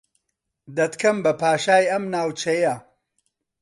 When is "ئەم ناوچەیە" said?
1.91-2.75